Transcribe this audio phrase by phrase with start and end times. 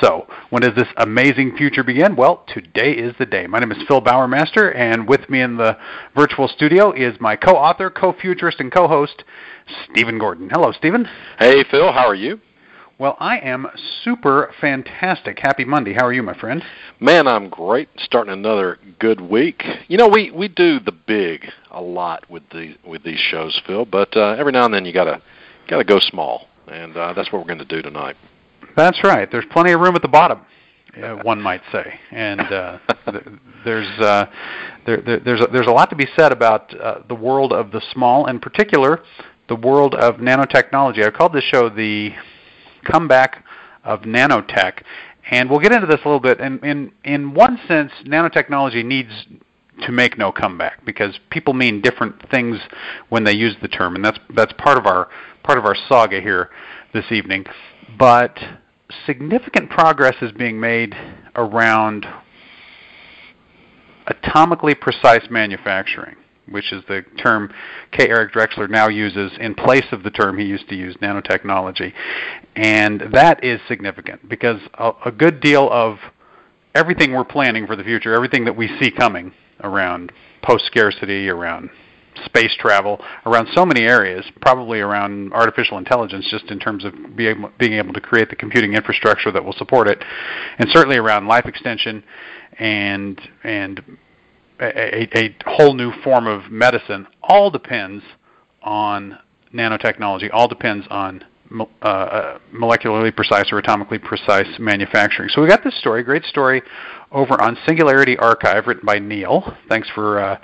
[0.00, 2.16] So, when does this amazing future begin?
[2.16, 3.46] Well, today is the day.
[3.46, 5.78] My name is Phil Bowermaster, and with me in the
[6.14, 9.24] virtual studio is my co author, co futurist, and co host,
[9.90, 10.50] Stephen Gordon.
[10.50, 11.08] Hello, Stephen.
[11.38, 11.92] Hey, Phil.
[11.92, 12.40] How are you?
[12.98, 13.66] Well, I am
[14.02, 15.38] super fantastic.
[15.38, 15.94] Happy Monday.
[15.94, 16.62] How are you, my friend?
[17.00, 17.88] Man, I'm great.
[17.96, 19.62] Starting another good week.
[19.88, 23.86] You know, we we do the big a lot with the with these shows, Phil.
[23.86, 25.22] But uh, every now and then you gotta
[25.68, 28.16] gotta go small, and uh, that's what we're going to do tonight.
[28.76, 29.30] That's right.
[29.30, 30.42] There's plenty of room at the bottom,
[31.02, 32.78] uh, one might say, and uh,
[33.64, 34.26] there's uh,
[34.84, 37.70] there, there, there's a, there's a lot to be said about uh, the world of
[37.70, 39.02] the small, in particular,
[39.48, 41.04] the world of nanotechnology.
[41.06, 42.10] I called this show the
[42.84, 43.44] comeback
[43.82, 44.82] of nanotech,
[45.30, 46.40] and we'll get into this a little bit.
[46.40, 49.10] And in in one sense, nanotechnology needs
[49.84, 52.58] to make no comeback because people mean different things
[53.08, 55.08] when they use the term, and that's that's part of our
[55.42, 56.50] part of our saga here
[56.92, 57.44] this evening.
[57.98, 58.38] But
[59.06, 60.94] significant progress is being made
[61.34, 62.06] around
[64.06, 66.16] atomically precise manufacturing,
[66.48, 67.52] which is the term
[67.92, 68.08] K.
[68.08, 71.92] Eric Drexler now uses in place of the term he used to use, nanotechnology.
[72.54, 75.98] And that is significant because a, a good deal of
[76.74, 79.32] everything we're planning for the future, everything that we see coming
[79.62, 80.12] around
[80.42, 81.70] post scarcity, around
[82.24, 87.26] space travel, around so many areas, probably around artificial intelligence, just in terms of be
[87.26, 90.02] able, being able to create the computing infrastructure that will support it,
[90.58, 92.02] and certainly around life extension
[92.58, 93.98] and and
[94.60, 97.06] a, a whole new form of medicine.
[97.22, 98.02] All depends
[98.62, 99.18] on
[99.54, 100.30] nanotechnology.
[100.32, 101.24] All depends on
[101.58, 105.28] uh, uh, molecularly precise or atomically precise manufacturing.
[105.28, 106.62] So we got this story, great story,
[107.12, 109.56] over on Singularity Archive, written by Neil.
[109.68, 110.40] Thanks for uh,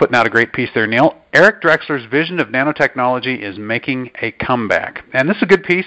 [0.00, 1.14] putting out a great piece there, Neil.
[1.34, 5.04] Eric Drexler's vision of nanotechnology is making a comeback.
[5.12, 5.84] And this is a good piece.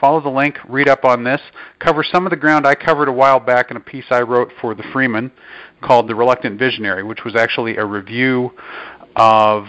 [0.00, 1.40] Follow the link, read up on this,
[1.80, 4.52] cover some of the ground I covered a while back in a piece I wrote
[4.60, 5.32] for the Freeman
[5.82, 8.52] called The Reluctant Visionary, which was actually a review
[9.16, 9.66] of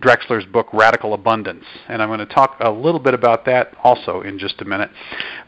[0.00, 4.22] Drexler's book Radical Abundance, and I'm going to talk a little bit about that also
[4.22, 4.90] in just a minute.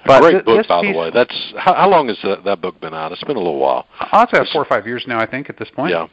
[0.06, 1.10] But great th- book, by piece, the way.
[1.12, 3.12] That's how, how long has that, that, book been out?
[3.12, 3.86] It's been a little while.
[3.98, 5.90] I'll say four or five years now, I think, at this point.
[5.90, 6.06] Yeah,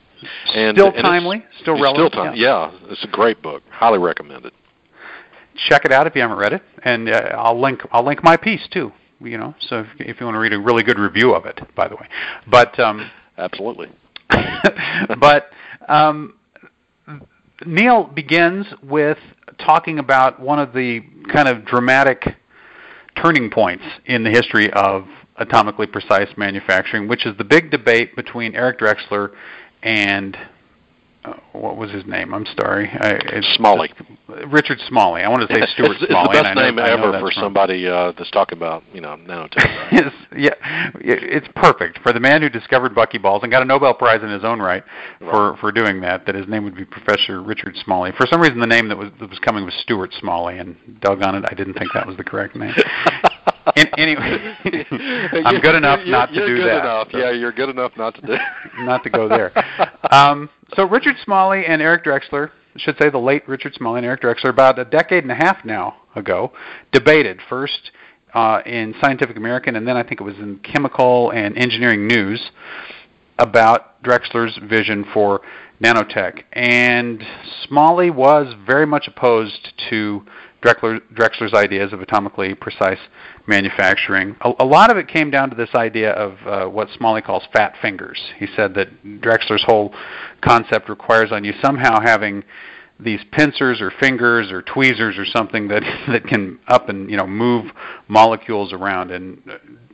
[0.53, 2.11] and still and timely, still relevant.
[2.11, 2.71] Still time, yeah.
[2.71, 2.91] yeah.
[2.91, 3.63] it's a great book.
[3.69, 4.53] Highly recommended.
[5.69, 8.37] Check it out if you haven't read it, and uh, I'll link I'll link my
[8.37, 8.91] piece too.
[9.21, 11.59] You know, so if, if you want to read a really good review of it,
[11.75, 12.07] by the way.
[12.49, 13.89] But um, absolutely.
[15.19, 15.49] but
[15.87, 16.35] um,
[17.65, 19.17] Neil begins with
[19.59, 22.23] talking about one of the kind of dramatic
[23.21, 25.05] turning points in the history of
[25.39, 29.31] atomically precise manufacturing, which is the big debate between Eric Drexler
[29.85, 30.35] and
[31.23, 32.33] uh, what was his name?
[32.33, 32.89] I'm sorry.
[32.89, 33.91] I, Smalley.
[34.47, 35.21] Richard Smalley.
[35.21, 36.29] I want to say Stuart it's, Smalley.
[36.31, 39.65] It's the best know, name ever for somebody uh, that's talking about you know nanotech.
[39.85, 40.11] Right?
[40.35, 40.55] yeah,
[40.99, 44.43] it's perfect for the man who discovered buckyballs and got a Nobel Prize in his
[44.43, 44.83] own right,
[45.21, 46.25] right, for for doing that.
[46.25, 48.11] That his name would be Professor Richard Smalley.
[48.17, 51.35] For some reason, the name that was that was coming was Stuart Smalley, and doggone
[51.35, 52.73] it, I didn't think that was the correct name.
[53.75, 54.55] In, anyway,
[55.45, 56.81] I'm good enough you're, not to do good that.
[56.81, 57.07] Enough.
[57.11, 57.17] So.
[57.17, 58.35] Yeah, you're good enough not to do.
[58.79, 59.51] not to go there.
[60.11, 64.05] Um, so Richard Smalley and Eric Drexler, I should say the late Richard Smalley and
[64.05, 66.51] Eric Drexler, about a decade and a half now ago,
[66.91, 67.91] debated first
[68.35, 72.51] uh, in Scientific American, and then I think it was in Chemical and Engineering News
[73.39, 75.41] about Drexler's vision for
[75.81, 76.43] nanotech.
[76.53, 77.23] And
[77.67, 80.25] Smalley was very much opposed to
[80.65, 82.97] Drexler, Drexler's ideas of atomically precise
[83.45, 84.35] manufacturing.
[84.41, 87.43] A, a, lot of it came down to this idea of uh, what Smalley calls
[87.53, 88.19] fat fingers.
[88.39, 89.93] He said that Drexler's whole
[90.41, 92.43] concept requires on you somehow having
[92.99, 97.27] these pincers or fingers or tweezers or something that that can up and you know
[97.27, 97.65] move
[98.07, 99.11] molecules around.
[99.11, 99.43] And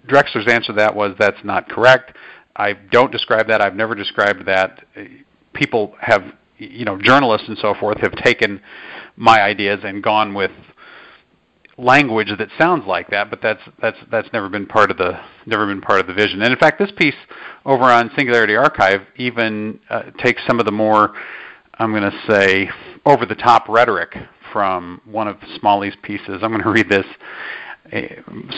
[0.08, 2.16] Drexler's answer to that was that's not correct.
[2.56, 3.62] I don't describe that.
[3.62, 4.86] I've never described that.
[5.54, 6.24] People have
[6.70, 8.62] you know journalists and so forth have taken
[9.16, 10.52] my ideas and gone with
[11.78, 15.66] language that sounds like that, but that's that's that's never been part of the never
[15.66, 16.42] been part of the vision.
[16.42, 17.16] And in fact, this piece
[17.66, 21.14] over on Singularity Archive even uh, takes some of the more
[21.76, 22.70] I'm going to say
[23.06, 24.16] over the top rhetoric
[24.54, 26.40] from one of Smalley's pieces.
[26.42, 27.06] I'm going to read this.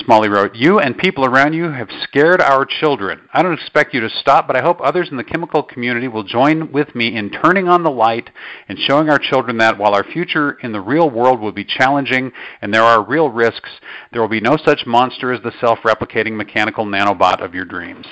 [0.06, 3.22] Smalley wrote, You and people around you have scared our children.
[3.34, 6.24] I don't expect you to stop, but I hope others in the chemical community will
[6.24, 8.30] join with me in turning on the light
[8.68, 12.34] and showing our children that while our future in the real world will be challenging
[12.62, 13.70] and there are real risks,
[14.12, 18.06] there will be no such monster as the self replicating mechanical nanobot of your dreams.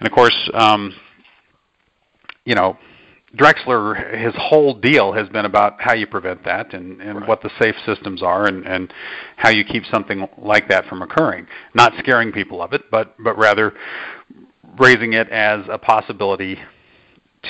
[0.00, 0.94] And of course, um,
[2.44, 2.76] you know,
[3.36, 7.28] Drexler, his whole deal has been about how you prevent that and, and right.
[7.28, 8.92] what the safe systems are and, and
[9.36, 11.46] how you keep something like that from occurring.
[11.74, 13.72] Not scaring people of it, but, but rather
[14.78, 16.58] raising it as a possibility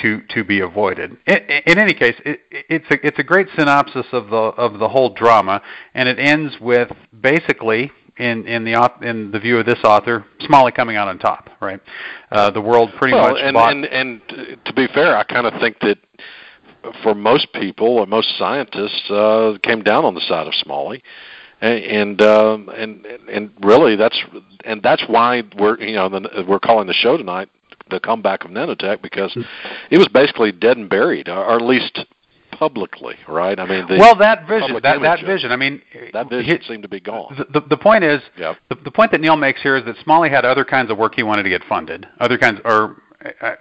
[0.01, 1.17] to to be avoided.
[1.27, 1.37] In,
[1.67, 5.13] in any case, it, it's a it's a great synopsis of the of the whole
[5.13, 5.61] drama,
[5.93, 6.89] and it ends with
[7.21, 11.49] basically in in the in the view of this author, Smalley coming out on top,
[11.61, 11.79] right?
[12.31, 13.41] Uh, the world pretty well, much.
[13.41, 14.21] and, bought, and and
[14.65, 15.97] to be fair, I kind of think that
[17.01, 21.01] for most people or most scientists uh, came down on the side of Smalley,
[21.61, 24.21] and and, um, and and really that's
[24.63, 27.49] and that's why we're you know the, we're calling the show tonight
[27.89, 29.35] the comeback of nanotech because
[29.89, 32.05] it was basically dead and buried, or at least
[32.57, 33.59] publicly, right?
[33.59, 35.51] I mean, the well, that vision, that, that vision.
[35.51, 35.81] I mean,
[36.13, 37.35] that vision seemed to be gone.
[37.37, 40.29] The, the, the point is, the, the point that Neil makes here is that Smalley
[40.29, 42.97] had other kinds of work he wanted to get funded, other kinds, or
[43.41, 43.55] uh,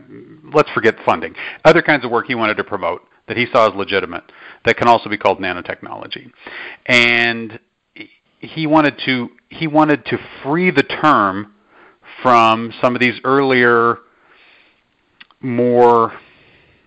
[0.53, 1.35] let's forget funding,
[1.65, 4.25] other kinds of work he wanted to promote that he saw as legitimate
[4.65, 6.31] that can also be called nanotechnology,
[6.87, 7.59] and
[8.41, 11.55] he wanted to he wanted to free the term
[12.23, 13.99] from some of these earlier,
[15.41, 16.13] more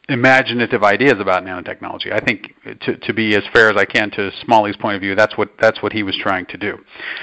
[0.10, 2.12] imaginative ideas about nanotechnology.
[2.12, 5.16] I think to, to be as fair as I can to Smalley's point of view,
[5.16, 6.78] that's what that's what he was trying to do.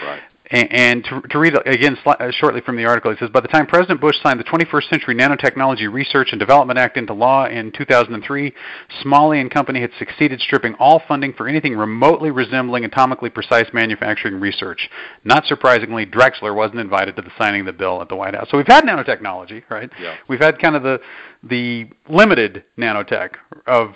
[0.04, 0.22] Right.
[0.52, 3.66] And, to, to read again uh, shortly from the article, he says, by the time
[3.66, 8.52] President Bush signed the 21st Century Nanotechnology Research and Development Act into law in 2003,
[9.00, 14.38] Smalley and Company had succeeded stripping all funding for anything remotely resembling atomically precise manufacturing
[14.38, 14.90] research.
[15.24, 18.48] Not surprisingly, Drexler wasn't invited to the signing of the bill at the White House.
[18.50, 19.90] So we've had nanotechnology, right?
[19.98, 20.16] Yeah.
[20.28, 21.00] We've had kind of the
[21.44, 23.30] the limited nanotech
[23.66, 23.94] of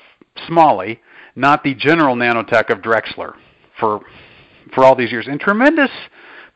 [0.48, 1.02] Smalley,
[1.36, 3.34] not the general nanotech of Drexler
[3.78, 4.00] for
[4.74, 5.26] for all these years.
[5.28, 5.90] And tremendous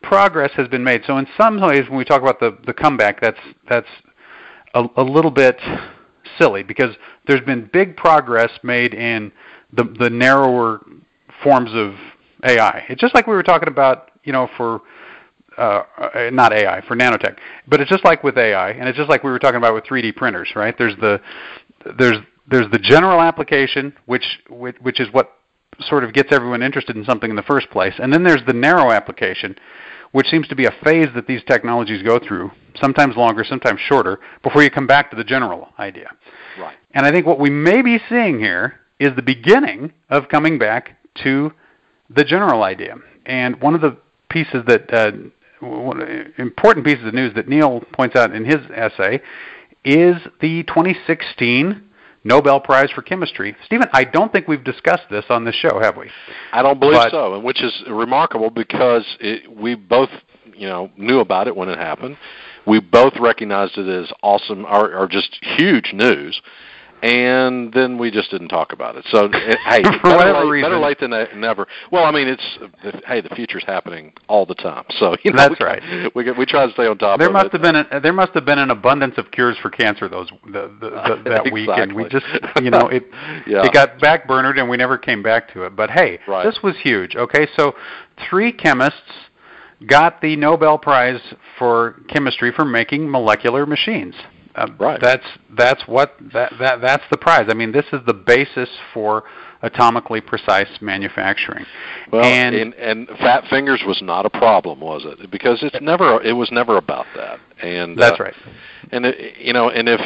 [0.02, 1.02] progress has been made.
[1.06, 3.38] So in some ways, when we talk about the the comeback, that's
[3.68, 3.88] that's
[4.74, 5.58] a, a little bit
[6.38, 6.94] silly because
[7.26, 9.32] there's been big progress made in
[9.72, 10.80] the the narrower
[11.42, 11.94] forms of
[12.44, 12.84] AI.
[12.88, 14.80] It's just like we were talking about, you know, for
[15.58, 15.82] uh,
[16.32, 17.36] not AI for nanotech,
[17.68, 19.84] but it's just like with AI, and it's just like we were talking about with
[19.84, 20.76] 3D printers, right?
[20.76, 21.20] There's the
[21.98, 22.18] there's
[22.48, 25.32] there's the general application, which which, which is what
[25.88, 28.52] sort of gets everyone interested in something in the first place, and then there's the
[28.52, 29.56] narrow application,
[30.12, 32.50] which seems to be a phase that these technologies go through,
[32.80, 36.10] sometimes longer, sometimes shorter, before you come back to the general idea.
[36.58, 36.76] Right.
[36.92, 40.96] And I think what we may be seeing here is the beginning of coming back
[41.22, 41.52] to
[42.08, 42.96] the general idea.
[43.26, 43.96] And one of the
[44.28, 45.12] pieces that uh,
[46.38, 49.20] important pieces of news that Neil points out in his essay
[49.84, 51.82] is the 2016
[52.24, 53.56] Nobel Prize for Chemistry.
[53.64, 56.10] Stephen, I don't think we've discussed this on this show, have we?
[56.52, 60.10] I don't believe But- so, and which is remarkable because it, we both,
[60.54, 62.18] you know, knew about it when it happened.
[62.66, 66.40] We both recognized it as awesome or, or just huge news,
[67.02, 69.04] and then we just didn't talk about it.
[69.10, 71.66] So, it, hey, For better, whatever late, better late than ne- never.
[71.90, 75.60] Well, I mean, it's hey, the future's happening all the time, so you know, That's
[75.60, 76.12] we, right.
[76.14, 77.52] We we try to stay on top There of must it.
[77.52, 80.70] have been a, there must have been an abundance of cures for cancer those the,
[80.80, 80.90] the,
[81.24, 82.26] the, that week, and we just
[82.62, 83.04] you know it
[83.46, 83.64] Yeah.
[83.64, 85.74] it got backburnered and we never came back to it.
[85.76, 86.44] But hey, Right.
[86.44, 87.16] this was huge.
[87.16, 87.74] Okay, so
[88.28, 89.00] three chemists
[89.86, 91.20] got the Nobel Prize
[91.58, 94.14] for chemistry for making molecular machines.
[94.54, 95.00] Uh, Right.
[95.00, 95.26] That's
[95.56, 97.46] that's what that, that that's the prize.
[97.48, 99.24] I mean, this is the basis for
[99.62, 101.66] atomically precise manufacturing.
[102.10, 105.30] Well, and, and, and fat fingers was not a problem, was it?
[105.30, 107.38] Because it's never it was never about that.
[107.62, 108.34] And that's uh, right.
[108.90, 110.00] And it, you know, and if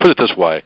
[0.00, 0.62] put it this way,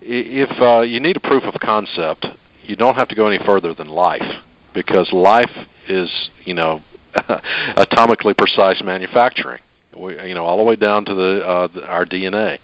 [0.00, 2.26] if uh, you need a proof of concept,
[2.62, 4.42] you don't have to go any further than life,
[4.74, 5.50] because life
[5.88, 6.82] is you know
[7.14, 9.60] atomically precise manufacturing.
[9.96, 12.58] We, you know, all the way down to the, uh, the our DNA,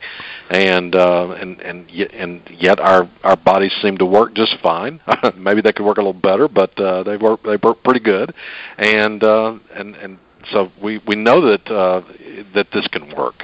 [0.49, 5.00] and uh, and and yet, and yet our our bodies seem to work just fine.
[5.37, 8.33] Maybe they could work a little better, but uh, they work they work pretty good,
[8.78, 10.18] and uh, and and
[10.52, 12.02] so we we know that uh,
[12.54, 13.42] that this can work,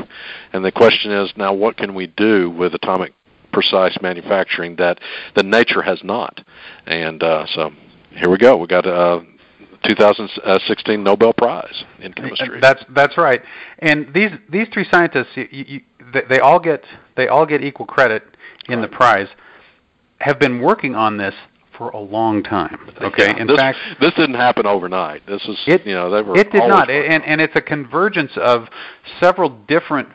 [0.52, 3.14] and the question is now what can we do with atomic
[3.52, 5.00] precise manufacturing that
[5.34, 6.40] that nature has not,
[6.86, 7.70] and uh, so
[8.10, 8.56] here we go.
[8.56, 9.20] We got uh,
[9.82, 12.60] 2016 Nobel Prize in chemistry.
[12.60, 13.42] That's that's right.
[13.78, 15.80] And these these three scientists, you, you,
[16.12, 16.84] they, they all get
[17.16, 18.22] they all get equal credit
[18.68, 19.28] in the prize.
[20.20, 21.34] Have been working on this
[21.76, 22.78] for a long time.
[23.00, 25.26] Okay, Yeah, in this, fact, this didn't happen overnight.
[25.26, 28.32] This is It- you know they were it did not, and, and it's a convergence
[28.36, 28.68] of
[29.20, 30.08] several different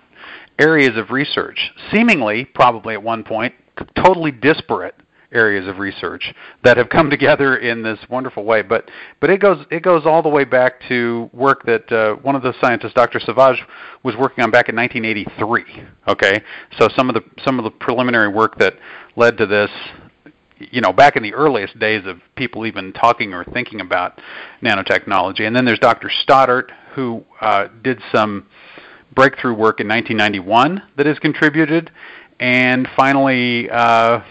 [0.60, 3.54] areas of research, seemingly, probably at one point,
[3.96, 4.96] totally disparate
[5.32, 8.62] areas of research that have come together in this wonderful way.
[8.62, 12.36] But but it goes it goes all the way back to work that uh, one
[12.36, 13.20] of the scientists, Dr.
[13.20, 13.62] Sauvage,
[14.04, 15.88] was working on back in 1983.
[16.08, 16.44] Okay,
[16.80, 18.76] so some of the some of the preliminary work that
[19.16, 19.72] led to this
[20.60, 24.20] you know, back in the earliest days of people even talking or thinking about
[24.62, 25.42] nanotechnology.
[25.42, 26.10] And then there's Dr.
[26.24, 28.48] Stoddart, who uh, did some
[29.14, 31.92] breakthrough work in 1991 that has contributed.
[32.40, 34.22] And finally, uh,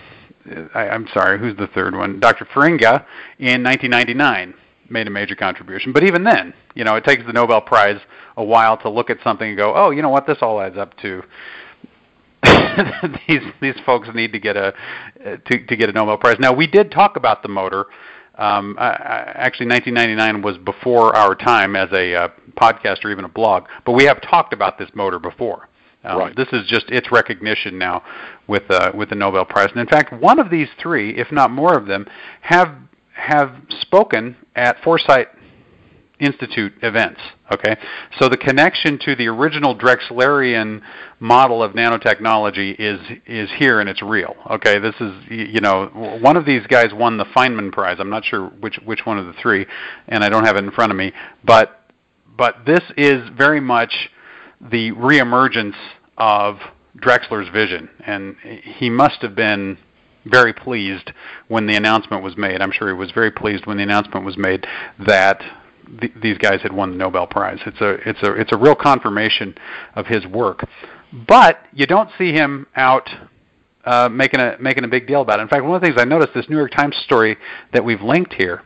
[0.74, 2.20] I, I'm sorry, who's the third one?
[2.20, 2.44] Dr.
[2.44, 3.04] Feringa
[3.38, 4.54] in 1999
[4.88, 5.92] made a major contribution.
[5.92, 8.00] But even then, you know, it takes the Nobel Prize
[8.36, 10.76] a while to look at something and go, oh, you know what, this all adds
[10.76, 11.22] up to
[13.28, 14.72] these these folks need to get a
[15.46, 16.36] to to get a Nobel Prize.
[16.38, 17.86] Now we did talk about the motor.
[18.38, 22.28] Um, I, I, actually, 1999 was before our time as a uh,
[22.60, 25.68] podcast or even a blog, but we have talked about this motor before.
[26.06, 26.36] Um, Right.
[26.36, 28.02] This is just its recognition now
[28.46, 29.68] with uh, with the Nobel Prize.
[29.70, 32.06] And in fact, one of these three, if not more of them,
[32.42, 32.74] have
[33.12, 35.28] have spoken at Foresight
[36.18, 37.20] Institute events.
[37.52, 37.76] Okay,
[38.18, 40.80] so the connection to the original Drexlerian
[41.20, 44.34] model of nanotechnology is is here and it's real.
[44.50, 45.86] Okay, this is you know
[46.22, 47.98] one of these guys won the Feynman Prize.
[48.00, 49.66] I'm not sure which which one of the three,
[50.08, 51.12] and I don't have it in front of me.
[51.44, 51.82] But
[52.36, 54.08] but this is very much
[54.60, 55.76] the reemergence
[56.16, 56.58] of
[56.98, 59.78] Drexler's vision, and he must have been
[60.24, 61.12] very pleased
[61.48, 62.60] when the announcement was made.
[62.60, 64.66] I'm sure he was very pleased when the announcement was made
[65.06, 65.40] that
[66.00, 67.58] th- these guys had won the Nobel Prize.
[67.66, 69.56] It's a it's a it's a real confirmation
[69.94, 70.66] of his work.
[71.28, 73.08] But you don't see him out
[73.84, 75.42] uh, making a making a big deal about it.
[75.42, 77.36] In fact, one of the things I noticed this New York Times story
[77.72, 78.62] that we've linked here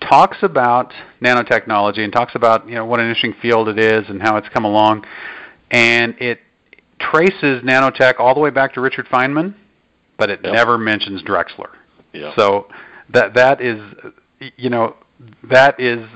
[0.00, 0.92] talks about
[1.22, 4.48] nanotechnology and talks about you know what an interesting field it is and how it's
[4.48, 5.04] come along,
[5.70, 6.40] and it
[6.98, 9.54] traces nanotech all the way back to Richard Feynman,
[10.16, 10.52] but it Yep.
[10.52, 11.70] never mentions Drexler.
[12.12, 12.32] Yeah.
[12.36, 12.68] So
[13.10, 13.80] that that is
[14.56, 14.96] you know
[15.44, 16.06] that is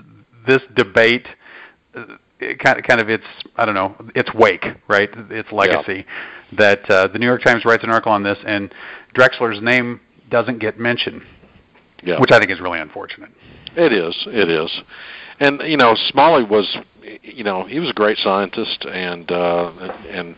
[0.46, 1.26] this debate
[1.94, 2.04] uh,
[2.40, 3.24] it kind of kind of its
[3.56, 6.06] I don't know its wake right its legacy
[6.56, 8.72] that uh, the New York Times writes an article on this and
[9.14, 11.22] Drexler's name doesn't get mentioned
[12.02, 12.20] yeah.
[12.20, 13.30] which I think is really unfortunate.
[13.76, 14.16] It is.
[14.26, 14.82] It is.
[15.40, 16.76] And you know, Smalley was,
[17.22, 19.70] you know, he was a great scientist and uh,
[20.08, 20.36] and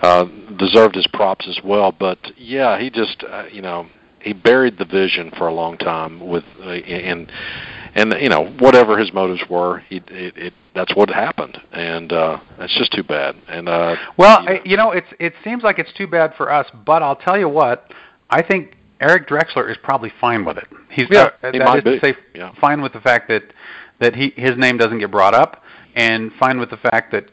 [0.00, 0.24] uh,
[0.58, 1.92] deserved his props as well.
[1.92, 3.86] But yeah, he just, uh, you know,
[4.20, 7.30] he buried the vision for a long time with uh, and
[7.94, 12.40] and you know whatever his motives were, he it, it that's what happened, and uh,
[12.58, 13.36] that's just too bad.
[13.48, 16.50] And uh, Well, you know, you know, it's it seems like it's too bad for
[16.50, 17.92] us, but I'll tell you what,
[18.30, 20.68] I think Eric Drexler is probably fine with it.
[20.90, 22.52] He's Yeah, uh, he that might is to say Yeah.
[22.60, 23.42] fine with the fact that
[23.98, 25.62] that he his name doesn't get brought up,
[25.94, 27.26] and fine with the fact that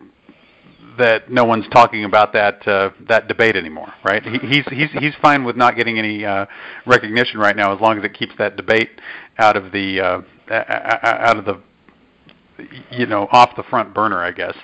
[0.98, 4.24] that no one's talking about that uh, that debate anymore, right?
[4.24, 6.46] He, he's he's he's fine with not getting any uh,
[6.86, 8.90] recognition right now, as long as it keeps that debate
[9.38, 10.22] out of the uh,
[10.52, 11.62] out of the
[12.92, 14.56] you know off the front burner, I guess.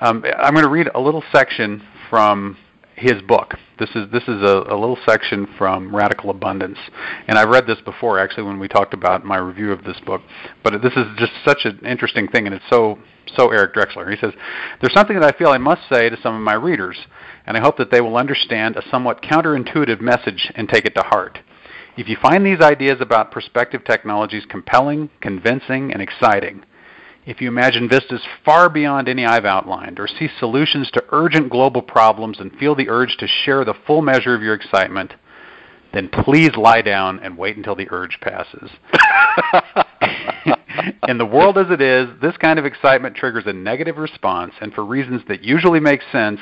[0.00, 2.56] Um, I'm going to read a little section from
[2.98, 3.54] his book.
[3.78, 6.78] This is this is a, a little section from Radical Abundance,
[7.26, 10.20] and I've read this before actually when we talked about my review of this book.
[10.62, 12.98] But this is just such an interesting thing, and it's so
[13.36, 14.10] so Eric Drexler.
[14.10, 14.32] He says,
[14.80, 16.98] "There's something that I feel I must say to some of my readers,
[17.46, 21.02] and I hope that they will understand a somewhat counterintuitive message and take it to
[21.02, 21.38] heart."
[21.96, 26.62] If you find these ideas about perspective technologies compelling, convincing, and exciting,
[27.28, 31.82] if you imagine vistas far beyond any I've outlined, or see solutions to urgent global
[31.82, 35.12] problems and feel the urge to share the full measure of your excitement,
[35.92, 38.70] then please lie down and wait until the urge passes.
[41.06, 44.72] In the world as it is, this kind of excitement triggers a negative response, and
[44.72, 46.40] for reasons that usually make sense,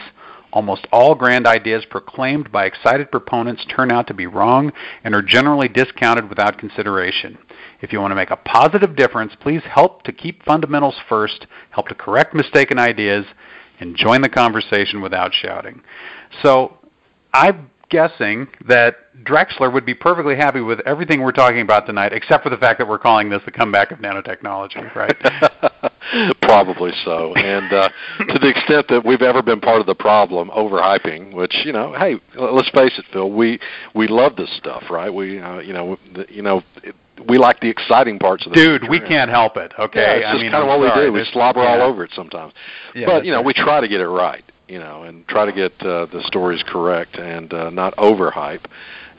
[0.56, 4.72] almost all grand ideas proclaimed by excited proponents turn out to be wrong
[5.04, 7.36] and are generally discounted without consideration.
[7.82, 11.88] If you want to make a positive difference, please help to keep fundamentals first, help
[11.88, 13.26] to correct mistaken ideas,
[13.80, 15.82] and join the conversation without shouting.
[16.42, 16.78] So,
[17.34, 22.42] I'm guessing that Drexler would be perfectly happy with everything we're talking about tonight, except
[22.44, 25.16] for the fact that we're calling this the comeback of nanotechnology, right?
[26.42, 27.34] Probably so.
[27.34, 27.88] And uh,
[28.18, 31.94] to the extent that we've ever been part of the problem, overhyping, which you know,
[31.98, 33.58] hey, let's face it, Phil, we
[33.94, 35.12] we love this stuff, right?
[35.12, 36.94] We uh, you know, the, you know, it,
[37.28, 38.90] we like the exciting parts of the Dude, future.
[38.90, 39.72] we can't help it.
[39.78, 41.12] Okay, Yeah, it's I just mean, kind of what we do.
[41.12, 41.70] We slobber yeah.
[41.70, 42.52] all over it sometimes.
[42.94, 43.46] Yeah, but you know, right.
[43.46, 44.44] we try to get it right.
[44.68, 48.64] You know, and try to get uh, the stories correct and uh, not overhype.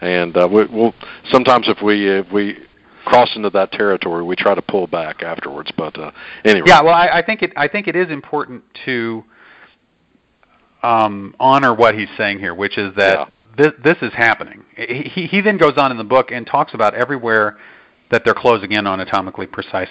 [0.01, 0.93] and uh, we, we'll
[1.31, 2.57] sometimes if we if we
[3.05, 5.71] cross into that territory, we try to pull back afterwards.
[5.77, 6.11] But uh,
[6.43, 6.81] anyway, yeah.
[6.81, 9.23] Well, I, I think it I think it is important to
[10.83, 13.25] um, honor what he's saying here, which is that Yeah.
[13.57, 14.65] this, this is happening.
[14.75, 17.57] He, he then goes on in the book and talks about everywhere
[18.11, 19.89] that they're closing in on atomically precise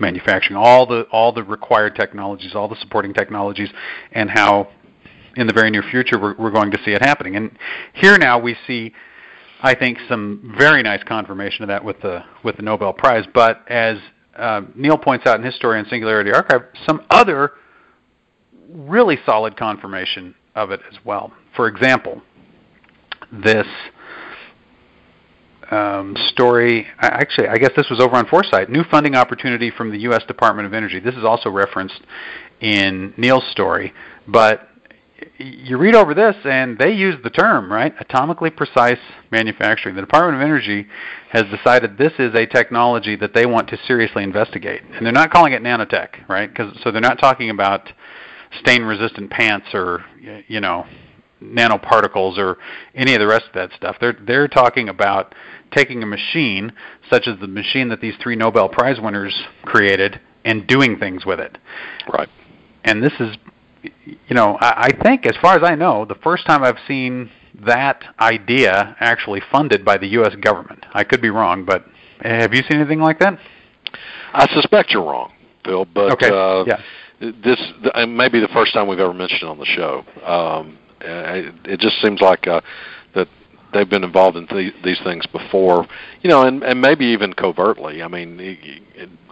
[0.00, 3.68] manufacturing, all the all the required technologies, all the supporting technologies,
[4.12, 4.68] and how
[5.38, 7.36] in the very near future we're, we're going to see it happening.
[7.36, 7.50] And
[7.94, 8.92] here now we see,
[9.60, 13.24] I think, some very nice confirmation of that with the with the Nobel Prize.
[13.32, 13.98] But as
[14.36, 17.52] uh, Neil points out in his story on Singularity Archive, some other
[18.70, 21.32] really solid confirmation of it as well.
[21.56, 22.22] For example,
[23.32, 23.66] this
[25.70, 29.98] um, story, actually, I guess this was over on Foresight, new funding opportunity from the
[30.00, 30.22] U.S.
[30.26, 30.98] Department of Energy.
[30.98, 32.00] This is also referenced
[32.60, 33.92] in Neil's story,
[34.26, 34.67] but
[35.38, 37.96] you read over this and they use the term, right?
[37.98, 38.98] Atomically precise
[39.30, 39.94] manufacturing.
[39.94, 40.86] The Department of Energy
[41.30, 44.82] has decided this is a technology that they want to seriously investigate.
[44.94, 46.54] And they're not calling it nanotech, right?
[46.54, 47.92] 'Cause- so they're not talking about
[48.60, 50.04] stain resistant pants or
[50.48, 50.86] you know
[51.42, 52.58] nanoparticles or
[52.94, 53.96] any of the rest of that stuff.
[54.00, 55.34] They're they're talking about
[55.70, 56.72] taking a machine
[57.10, 59.34] such as the machine that these three Nobel Prize winners
[59.64, 61.58] created and doing things with it.
[62.12, 62.28] right.
[62.84, 63.36] And this is
[64.04, 67.30] you know, I, I think as far as I know, the first time I've seen
[67.66, 70.84] that idea actually funded by the US government.
[70.92, 71.84] I could be wrong, but
[72.20, 73.38] have you seen anything like that?
[74.32, 75.32] I suspect you're wrong,
[75.64, 76.80] Phil, but Okay, uh, yeah.
[77.20, 77.60] this
[77.94, 80.04] uh, may be the first time we've ever mentioned it on the show.
[80.24, 82.60] Um, uh, it just seems like uh,
[83.72, 85.86] they've been involved in th- these things before,
[86.22, 88.02] you know, and, and maybe even covertly.
[88.02, 88.38] I mean,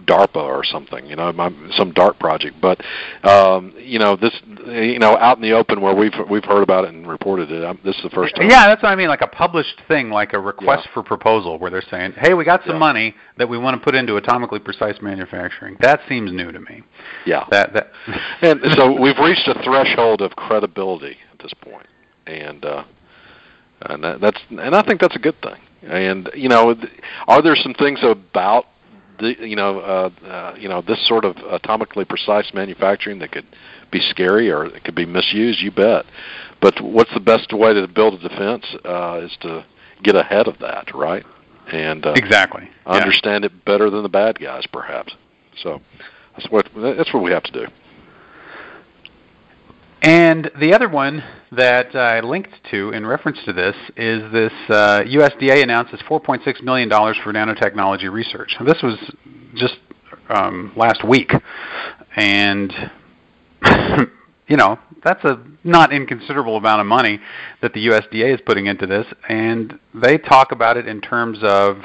[0.05, 2.57] DARPA or something, you know, my- some dark project.
[2.61, 2.81] But
[3.25, 4.33] um, you know, this,
[4.66, 7.65] you know, out in the open where we've we've heard about it and reported it.
[7.65, 8.49] Um, this is the first time.
[8.49, 9.08] Yeah, that's what I mean.
[9.08, 10.95] Like a published thing, like a request Yeah.
[10.95, 12.78] for proposal, where they're saying, "Hey, we got some Yeah.
[12.78, 16.82] money that we want to put into atomically precise manufacturing." That seems new to me.
[17.25, 17.45] Yeah.
[17.50, 17.91] That that.
[18.43, 21.87] and so we've reached a threshold of credibility at this point,
[22.28, 22.84] and uh,
[23.82, 25.60] and that, that's and I think that's a good thing.
[25.82, 26.75] And you know,
[27.28, 28.67] are there some things about
[29.19, 33.47] the you know uh, uh, you know this sort of atomically precise manufacturing that could
[33.91, 35.60] be scary or it could be misused?
[35.60, 36.04] You bet.
[36.60, 39.65] But what's the best way to build a defense uh, is to
[40.02, 41.25] get ahead of that, right?
[41.73, 42.69] And uh, exactly.
[42.86, 42.93] Yeah.
[42.93, 45.15] understand it better than the bad guys, perhaps.
[45.62, 45.80] So
[46.36, 47.67] that's what that's what we have to do.
[50.02, 55.02] And the other one that I linked to in reference to this is this uh,
[55.04, 58.54] USDA announces $4.6 million for nanotechnology research.
[58.65, 58.99] This was
[59.54, 59.76] just
[60.28, 61.32] um, last week.
[62.15, 62.73] And,
[64.49, 67.21] you know, that's a not inconsiderable amount of money
[67.63, 69.06] that the USDA is putting into this.
[69.28, 71.78] And they talk about it in terms of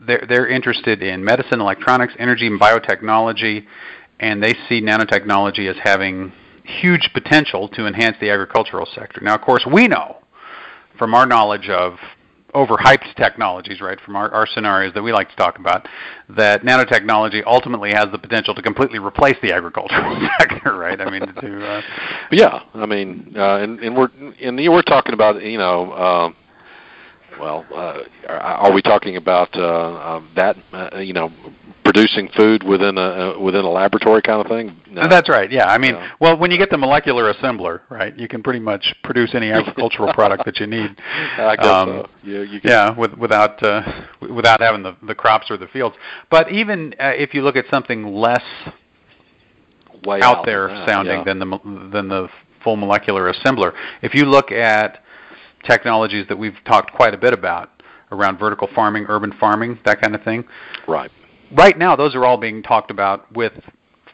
[0.00, 3.64] they're, they're interested in medicine, electronics, energy, and biotechnology,
[4.20, 6.32] and they see nanotechnology as having
[6.66, 9.20] huge potential to enhance the agricultural sector.
[9.22, 10.18] Now, of course, we know
[10.98, 11.98] from our knowledge of
[12.54, 15.86] overhyped technologies, right, from our, our scenarios that we like to talk about,
[16.30, 21.00] that nanotechnology ultimately has the potential to completely replace the agricultural sector, right?
[21.00, 21.82] I mean, to uh,
[22.32, 24.08] yeah, I mean, uh, and and we're
[24.40, 26.30] and we're talking about you know, uh,
[27.38, 31.30] well, uh, are, are we talking about uh, uh, that uh, you know,
[31.84, 34.80] producing food within a uh, within a laboratory kind of thing?
[34.90, 35.06] No.
[35.08, 35.50] That's right.
[35.50, 35.66] Yeah.
[35.66, 39.34] I mean, well, when you get the molecular assembler, right, you can pretty much produce
[39.34, 40.96] any agricultural product that you need.
[41.38, 42.08] I guess Um, so.
[42.24, 43.82] Yeah, you can, Yeah, with, without uh,
[44.20, 45.96] without having the the crops or the fields.
[46.30, 48.44] But even uh, if you look at something less
[50.04, 51.24] way out than there sounding yeah.
[51.24, 51.58] than the
[51.92, 52.28] than the
[52.62, 53.72] full molecular assembler,
[54.02, 55.02] if you look at
[55.66, 57.70] technologies that we've talked quite a bit about
[58.12, 60.44] around vertical farming, urban farming, that kind of thing,
[60.86, 61.10] right.
[61.56, 63.52] right now those are all being talked about with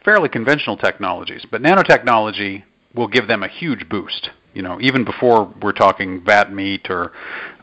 [0.03, 2.63] fairly conventional technologies, but nanotechnology
[2.95, 4.29] will give them a huge boost.
[4.53, 7.11] You know, even before we're talking vat meat or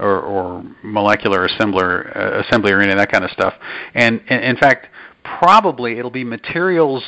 [0.01, 3.55] or, or molecular assembler uh, assembly or any of that kind of stuff.
[3.95, 4.89] And, and in fact,
[5.23, 7.05] probably it'll be materials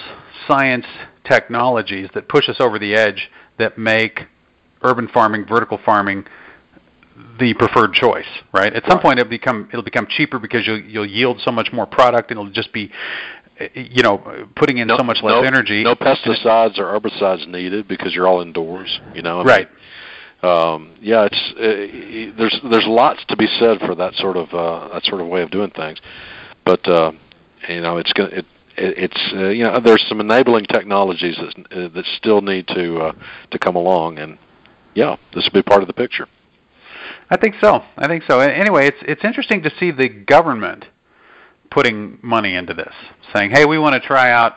[0.47, 0.87] science
[1.29, 4.21] technologies that push us over the edge that make
[4.83, 6.25] urban farming, vertical farming
[7.38, 8.72] the preferred choice, right?
[8.72, 9.03] At some Right.
[9.03, 12.38] point, it'll become it'll become cheaper because you'll you'll yield so much more product, and
[12.40, 12.90] it'll just be,
[13.61, 15.83] uh, you know, putting in No, so much less energy.
[15.83, 19.01] No pesticides or herbicides needed because you're all indoors.
[19.12, 19.40] You know.
[19.40, 19.68] I mean, Right.
[20.42, 24.88] um, yeah, it's uh, there's there's lots to be said for that sort of uh,
[24.94, 25.98] that sort of way of doing things,
[26.64, 27.12] but uh,
[27.68, 28.46] you know it's gonna it,
[28.77, 32.98] it it's uh, you know there's some enabling technologies that uh, that still need to
[33.01, 33.12] uh,
[33.51, 34.38] to come along, and
[34.94, 36.27] yeah, this will be part of the picture.
[37.33, 37.83] I think so.
[37.97, 38.40] I think so.
[38.40, 40.85] Anyway, it's it's interesting to see the government
[41.71, 42.92] putting money into this,
[43.35, 44.57] saying, "Hey, we want to try out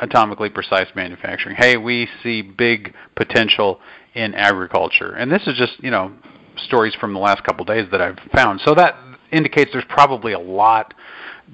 [0.00, 1.54] atomically precise manufacturing.
[1.54, 3.80] Hey, we see big potential
[4.14, 6.10] in agriculture." And this is just, you know,
[6.56, 8.60] stories from the last couple of days that I've found.
[8.62, 8.96] So that
[9.30, 10.94] indicates there's probably a lot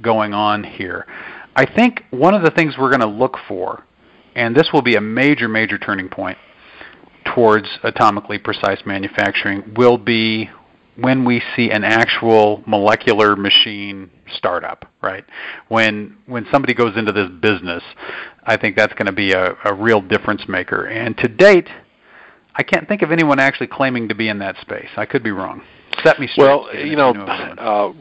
[0.00, 1.06] going on here.
[1.54, 3.84] I think one of the things we're going to look for,
[4.34, 6.38] and this will be a major, major turning point
[7.24, 10.50] towards atomically precise manufacturing, will be
[10.96, 15.24] when we see an actual molecular machine startup, right?
[15.68, 17.82] When when somebody goes into this business,
[18.44, 20.86] I think that's going to be a, a real difference maker.
[20.86, 21.68] And to date,
[22.54, 24.88] I can't think of anyone actually claiming to be in that space.
[24.96, 25.62] I could be wrong.
[26.04, 26.46] Set me straight.
[26.46, 27.92] Well, you know, know uh,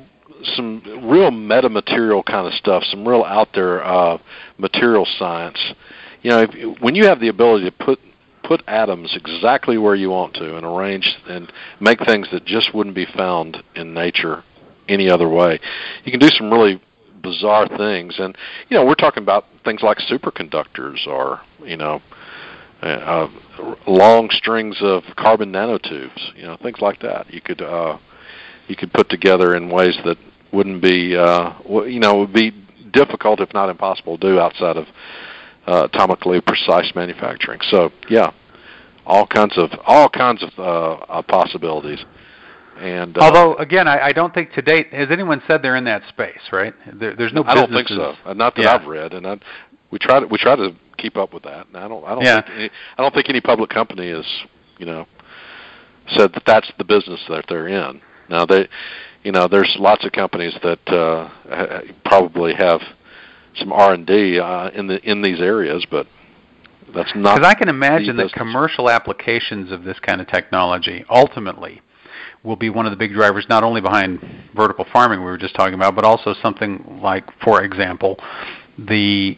[0.56, 4.18] some real metamaterial kind of stuff, some real out there uh,
[4.58, 5.60] material science.
[6.22, 8.00] You know, if, when you have the ability to put
[8.50, 12.96] put atoms exactly where you want to and arrange and make things that just wouldn't
[12.96, 14.44] be found in nature
[14.90, 15.60] any other way,
[16.04, 16.82] you can do some really
[17.22, 18.16] bizarre things.
[18.18, 18.36] And
[18.68, 22.02] you know, we're talking about things like superconductors or you know.
[22.82, 23.28] Uh,
[23.88, 27.26] long strings of carbon nanotubes, you know, things like that.
[27.30, 27.98] You could uh,
[28.70, 30.16] you could put together in ways that
[30.54, 31.52] wouldn't be uh,
[31.86, 32.52] you know would be
[32.94, 34.86] difficult if not impossible to do outside of
[35.68, 37.60] uh, atomically precise manufacturing.
[37.70, 38.32] So yeah,
[39.06, 42.04] all kinds of all kinds of uh, uh, possibilities.
[42.80, 45.84] And uh, although again, I, I don't think to date has anyone said they're in
[45.86, 46.74] that space, right?
[46.94, 47.44] There, there's no.
[47.44, 48.16] I don't think so.
[48.34, 48.76] Not that yeah.
[48.76, 49.40] I've read, and I,
[49.92, 51.68] we try to we try to keep up with that.
[51.68, 52.42] And I don't I don't yeah.
[52.42, 54.26] think any, I don't think any public company is
[54.78, 55.06] you know
[56.16, 58.02] said that that's the business that they're in.
[58.30, 58.68] Now they,
[59.24, 62.82] you know, there's lots of companies that uh, probably have
[63.60, 66.08] some R and D uh, in the in these areas, but
[66.94, 67.36] that's not.
[67.36, 71.82] Because I can imagine that commercial applications of this kind of technology ultimately
[72.44, 74.20] will be one of the big drivers, not only behind
[74.56, 78.18] vertical farming we were just talking about, but also something like, for example,
[78.78, 79.38] the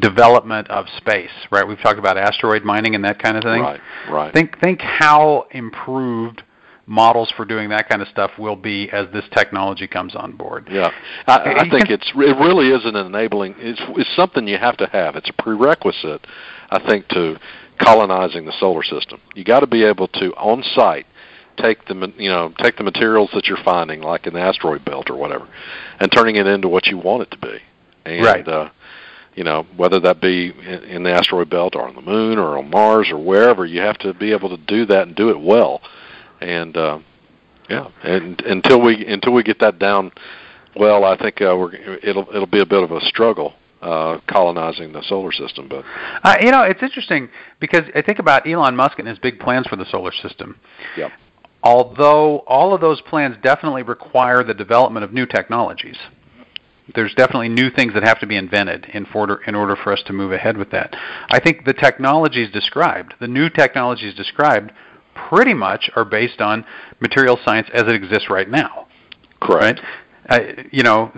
[0.00, 1.66] development of space, right?
[1.66, 3.60] We've talked about asteroid mining and that kind of thing.
[3.60, 4.32] Right, right.
[4.32, 6.42] Think think how improved
[6.86, 10.68] models for doing that kind of stuff will be as this technology comes on board.
[10.70, 10.90] Yeah,
[11.26, 13.54] I, I think it's it really is an enabling.
[13.58, 15.16] It's it's something you have to have.
[15.16, 16.26] It's a prerequisite,
[16.70, 17.38] I think, to
[17.78, 19.20] colonizing the solar system.
[19.34, 21.06] You got to be able to on site
[21.56, 25.10] take the you know take the materials that you're finding, like in the asteroid belt
[25.10, 25.48] or whatever,
[26.00, 27.58] and turning it into what you want it to be.
[28.04, 28.46] And, right.
[28.46, 28.70] Uh,
[29.34, 32.68] you know, whether that be in the asteroid belt or on the moon or on
[32.68, 35.80] Mars or wherever, you have to be able to do that and do it well.
[36.42, 36.98] And uh,
[37.68, 40.12] yeah, and until we until we get that down,
[40.76, 44.92] well, I think uh, we're it'll it'll be a bit of a struggle uh, colonizing
[44.92, 45.68] the solar system.
[45.68, 45.84] But
[46.24, 47.28] uh, you know, it's interesting
[47.60, 50.58] because I think about Elon Musk and his big plans for the solar system.
[50.96, 51.10] Yeah.
[51.62, 55.96] Although all of those plans definitely require the development of new technologies
[56.94, 60.02] there's definitely new things that have to be invented in order in order for us
[60.06, 60.94] to move ahead with that.
[61.30, 64.72] I think the technologies described, the new technologies described,
[65.32, 66.64] pretty much are based on
[67.00, 68.86] material science as it exists right now.
[69.40, 69.80] Correct.
[69.80, 69.88] Right?
[70.28, 71.10] Uh, you know,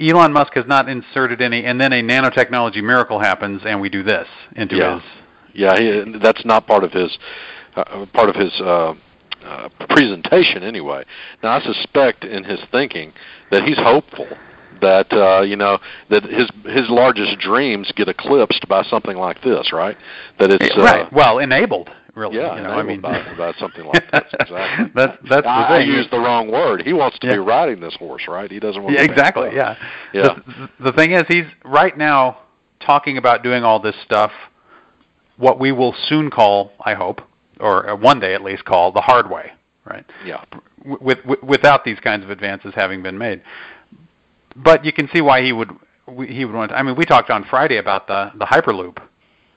[0.00, 4.02] Elon Musk has not inserted any, and then a nanotechnology miracle happens, and we do
[4.02, 4.94] this into yeah.
[4.94, 5.02] his.
[5.54, 7.18] Yeah, he, that's not part of his
[7.76, 8.94] uh, part of his uh,
[9.44, 11.04] uh, presentation anyway.
[11.42, 13.12] Now, I suspect in his thinking
[13.50, 14.28] that he's hopeful
[14.80, 15.78] that uh, you know
[16.10, 19.96] that his his largest dreams get eclipsed by something like this, right?
[20.38, 21.12] That it's uh, right.
[21.12, 22.36] Well, enabled, really.
[22.36, 24.26] Yeah, you know, I mean, by, by something like that.
[24.40, 24.92] Exactly.
[24.94, 25.90] that's that's I, the thing.
[25.90, 26.82] I used the wrong word.
[26.82, 27.34] He wants to yeah.
[27.34, 28.50] be riding this horse, right?
[28.50, 28.94] He doesn't want.
[28.94, 29.50] Yeah, to exactly.
[29.54, 29.76] Yeah.
[30.12, 30.38] Yeah.
[30.78, 32.40] The, the thing is, he's right now
[32.80, 34.32] talking about doing all this stuff.
[35.36, 37.20] What we will soon call, I hope,
[37.60, 39.52] or uh, one day at least call the hard way,
[39.84, 40.04] right?
[40.24, 40.44] Yeah.
[40.84, 43.42] With, with, without these kinds of advances having been made
[44.56, 45.70] but you can see why he would
[46.26, 46.70] he would want.
[46.70, 48.98] To, I mean, we talked on Friday about the the hyperloop,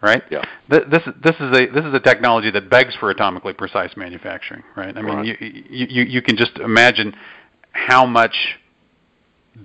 [0.05, 0.23] right?
[0.29, 0.43] Yeah.
[0.69, 4.95] This this is a this is a technology that begs for atomically precise manufacturing, right?
[4.95, 5.41] I mean, right.
[5.41, 7.15] You, you you can just imagine
[7.71, 8.35] how much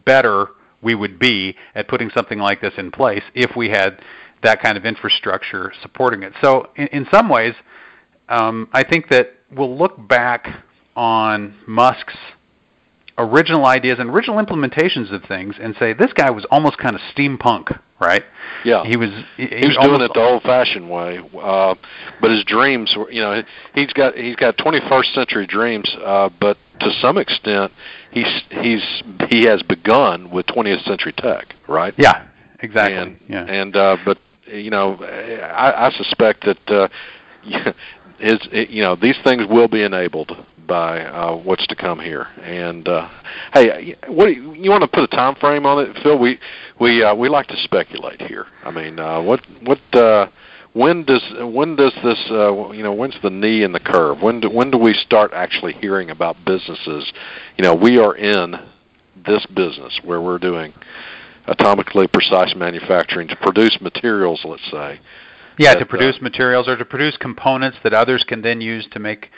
[0.04, 0.48] better
[0.82, 4.00] we would be at putting something like this in place if we had
[4.42, 6.32] that kind of infrastructure supporting it.
[6.42, 7.54] So, in, in some ways,
[8.28, 10.64] um, I think that we'll look back
[10.96, 12.16] on Musk's
[13.18, 17.02] original ideas and original implementations of things and say this guy was almost kind of
[17.14, 18.24] steampunk, right?
[18.64, 19.10] Yeah, he was.
[19.36, 21.74] He, he was doing it the old-fashioned way, uh,
[22.20, 23.42] but his dreams were, you know,
[23.74, 27.72] he's got he's got 21st century dreams, uh, but to some extent,
[28.10, 31.94] he's he's he has begun with 20th century tech, right?
[31.96, 32.26] Yeah,
[32.60, 32.96] exactly.
[32.96, 36.70] And, yeah, and uh, but you know, I, I suspect that.
[36.70, 36.88] Uh,
[38.20, 40.32] is you know these things will be enabled
[40.70, 42.28] by uh, what's to come here.
[42.42, 43.08] And uh,
[43.52, 46.18] hey, what you, you want to put a time frame on it, Phil?
[46.18, 46.38] We
[46.80, 48.46] we uh, we like to speculate here.
[48.62, 50.28] I mean, uh, what what uh,
[50.72, 54.22] when does when does this uh, you know when's the knee in the curve?
[54.22, 57.12] When do, when do we start actually hearing about businesses?
[57.58, 58.54] You know, we are in
[59.26, 60.72] this business where we're doing
[61.48, 65.00] atomically precise manufacturing to produce materials, let's say.
[65.60, 68.98] Yeah, to produce uh, materials or to produce components that others can then use to
[68.98, 69.30] make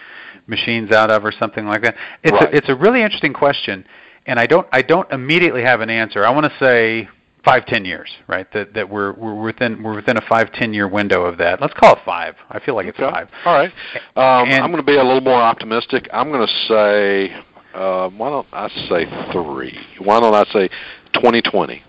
[0.46, 1.96] machines out of or something like that.
[2.22, 2.54] It's right.
[2.54, 3.84] a, it's a really interesting question,
[4.26, 6.24] and I don't I don't immediately have an answer.
[6.24, 7.08] I want to say
[7.44, 8.46] five ten years, right?
[8.52, 11.60] That that we're we're within we're within a five ten year window of that.
[11.60, 12.36] Let's call it five.
[12.50, 13.02] I feel like okay.
[13.02, 13.28] it's five.
[13.44, 13.72] All right.
[14.14, 16.08] Um, I'm going to be a little more optimistic.
[16.12, 17.34] I'm going to say
[17.74, 19.76] uh, why don't I say three?
[19.98, 20.68] Why don't I say
[21.14, 21.82] 2020?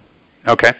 [0.47, 0.71] Okay.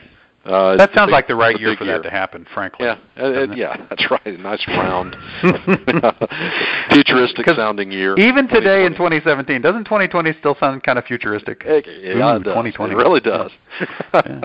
[0.46, 1.98] Uh, that sounds big, like the right year for year.
[1.98, 2.86] that to happen, frankly.
[2.86, 4.26] Yeah, uh, yeah, that's right.
[4.26, 5.16] A nice round,
[6.92, 8.18] futuristic sounding year.
[8.18, 11.64] Even today in 2017, doesn't 2020 still sound kind of futuristic?
[11.66, 12.52] It, yeah, Ooh, it does.
[12.52, 12.94] 2020.
[12.94, 13.52] It really does.
[14.14, 14.42] yeah.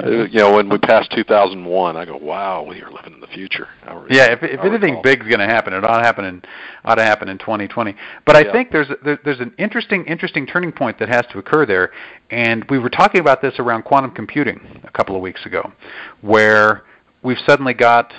[0.00, 3.26] uh, you know, when we passed 2001, I go, "Wow, we are living in the
[3.26, 3.66] future."
[4.08, 6.42] yeah, if, if anything big's going to happen, it ought to happen in
[6.84, 7.96] ought to happen in 2020.
[8.24, 8.52] But I yeah.
[8.52, 11.90] think there's there, there's an interesting interesting turning point that has to occur there,
[12.30, 15.72] and we were talking about this around quantum computing a couple of weeks ago,
[16.20, 16.84] where
[17.22, 18.12] we've suddenly got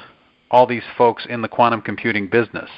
[0.50, 2.70] all these folks in the quantum computing business.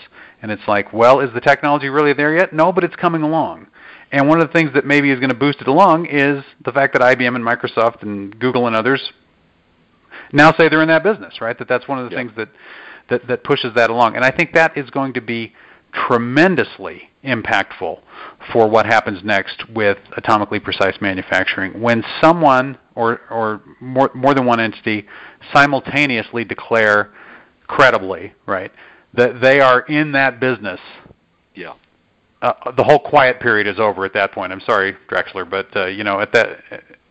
[0.42, 2.54] And it's like, well, is the technology really there yet?
[2.54, 3.68] No, but it's coming along.
[4.12, 6.72] And one of the things that maybe is going to boost it along is the
[6.72, 9.12] fact that IBM and Microsoft and Google and others
[10.32, 11.58] now say they're in that business, right?
[11.58, 12.50] That that's one of the things that,
[13.10, 14.16] that that pushes that along.
[14.16, 15.54] And I think that is going to be
[15.92, 18.00] tremendously impactful
[18.54, 21.82] for what happens next with atomically precise manufacturing.
[21.82, 25.08] When someone or, or more, more than one entity
[25.54, 27.14] simultaneously declare
[27.66, 28.72] credibly, right,
[29.14, 30.82] that they are in that business.
[31.56, 31.76] Yeah.
[32.42, 34.52] Uh, the whole quiet period is over at that point.
[34.52, 36.60] I'm sorry, Drexler, but uh, you know, at that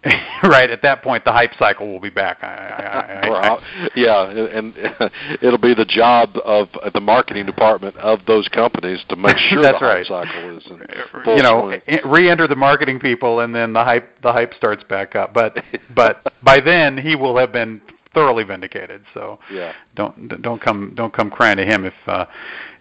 [0.45, 2.39] right at that point, the hype cycle will be back.
[2.43, 4.75] I, I, I, I, yeah, and
[5.43, 9.81] it'll be the job of the marketing department of those companies to make sure That's
[9.81, 10.07] the right.
[10.07, 10.67] hype cycle is.
[10.67, 15.17] In you know, re-enter the marketing people, and then the hype the hype starts back
[15.17, 15.35] up.
[15.35, 17.81] But but by then he will have been
[18.15, 19.03] thoroughly vindicated.
[19.15, 19.73] So yeah.
[19.97, 22.27] don't don't come don't come crying to him if uh,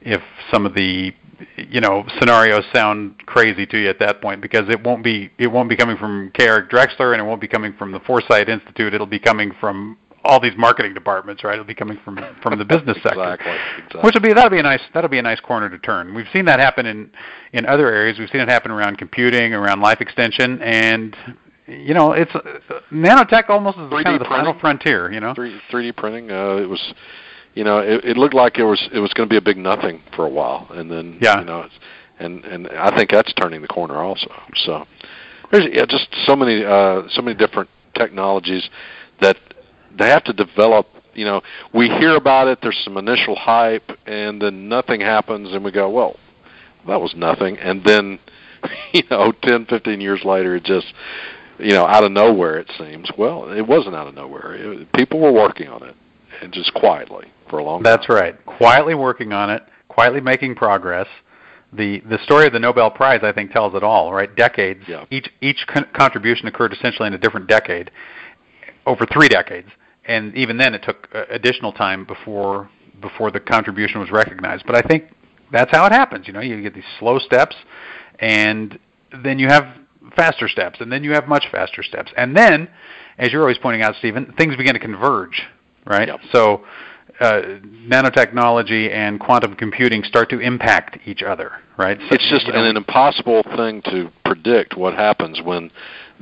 [0.02, 1.14] if some of the
[1.58, 5.48] you know scenarios sound crazy to you at that point because it won't be it
[5.48, 6.46] won't be coming from K.
[6.46, 8.94] Eric Drexler and it won't be coming from the Foresight Institute.
[8.94, 11.54] It'll be coming from all these marketing departments, right?
[11.54, 14.02] It'll be coming from from the business sector, exactly, exactly.
[14.02, 16.14] which will be that'll be a nice that'll be a nice corner to turn.
[16.14, 17.12] We've seen that happen in
[17.54, 18.20] in other areas.
[18.20, 21.16] We've seen it happen around computing, around life extension, and
[21.68, 22.42] you know it's uh,
[22.92, 24.28] nanotech almost is kind of the printing.
[24.28, 25.12] final frontier.
[25.12, 26.32] You know, 3, 3D printing.
[26.32, 26.82] Uh, it was
[27.54, 29.58] you know, it, it looked like it was it was going to be a big
[29.58, 31.40] nothing for a while, and then yeah.
[31.40, 31.74] you know, it's,
[32.20, 34.32] and and I think that's turning the corner also.
[34.56, 34.86] So
[35.52, 38.70] there's yeah, just so many uh, so many different technologies
[39.22, 39.38] that
[39.98, 40.88] they have to develop.
[41.14, 41.42] You know,
[41.74, 42.60] we hear about it.
[42.62, 46.18] There's some initial hype, and then nothing happens, and we go, well,
[46.86, 48.20] that was nothing, and then
[48.94, 50.94] you know, 10, 15 years later, it just
[51.60, 53.10] you know, out of nowhere it seems.
[53.18, 54.54] Well, it wasn't out of nowhere.
[54.54, 55.96] It, people were working on it,
[56.42, 58.16] and just quietly for a long That's time.
[58.16, 58.46] right.
[58.46, 61.08] Quietly working on it, quietly making progress.
[61.74, 64.34] The the story of the Nobel Prize I think tells it all, right?
[64.36, 64.84] Decades.
[64.88, 65.06] Yeah.
[65.12, 67.92] Each each con- contribution occurred essentially in a different decade
[68.86, 69.68] over 3 decades.
[70.06, 72.70] And even then it took uh, additional time before
[73.02, 74.64] before the contribution was recognized.
[74.66, 75.10] But I think
[75.52, 77.56] that's how it happens, you know, you get these slow steps
[78.20, 78.78] and
[79.24, 79.66] then you have
[80.16, 82.12] faster steps and then you have much faster steps.
[82.18, 82.68] And then
[83.18, 85.44] as you're always pointing out, Stephen, things begin to converge,
[85.86, 86.08] right?
[86.08, 86.20] Yep.
[86.32, 86.64] So
[87.22, 91.98] nanotechnology and quantum computing start to impact each other, right?
[92.00, 95.72] So, it's just you know, an impossible thing to predict what happens when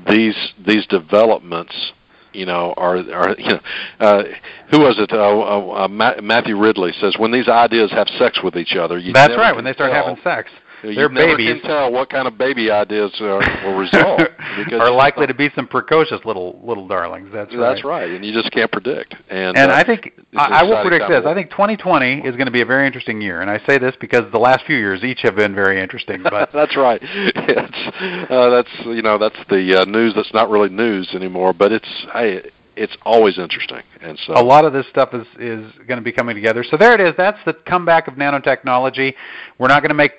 [0.07, 1.93] these these developments
[2.35, 3.59] you know, are are you know,
[3.99, 4.23] uh,
[4.69, 5.11] who was it?
[5.11, 9.13] Uh, uh, uh Matthew Ridley says when these ideas have sex with each other, you
[9.13, 9.55] that's right.
[9.55, 10.51] When they start having sex,
[10.89, 14.21] you Their never babies can tell what kind of baby ideas are, will result.
[14.57, 17.29] Because are likely to be some precocious little little darlings.
[17.33, 17.59] That's right.
[17.59, 19.15] That's right, and you just can't predict.
[19.29, 21.23] And and uh, I think I, I will predict this.
[21.25, 23.95] I think 2020 is going to be a very interesting year, and I say this
[23.99, 26.23] because the last few years each have been very interesting.
[26.35, 26.99] But that's right.
[27.01, 31.71] It's, uh, that's you know that's the uh, news that's not really news anymore, but
[31.71, 33.81] it's hey, it's always interesting.
[34.01, 36.63] And so a lot of this stuff is is going to be coming together.
[36.69, 37.13] So there it is.
[37.17, 39.13] That's the comeback of nanotechnology.
[39.57, 40.11] We're not going to make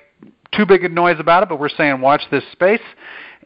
[0.51, 2.81] too big a noise about it, but we're saying watch this space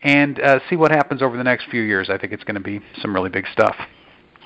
[0.03, 2.09] and uh, see what happens over the next few years.
[2.09, 3.75] I think it's going to be some really big stuff.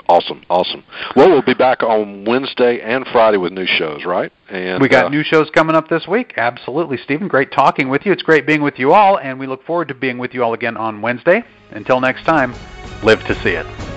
[0.08, 0.84] Awesome, awesome.
[1.16, 4.32] Well, we'll be back on Wednesday and Friday with new shows, right?
[4.50, 6.34] And we got uh, new shows coming up this week.
[6.38, 7.28] Absolutely, Stephen.
[7.28, 8.12] Great talking with you.
[8.12, 10.54] It's great being with you all, and we look forward to being with you all
[10.54, 11.44] again on Wednesday.
[11.72, 12.54] Until next time,
[13.04, 13.95] live to see it.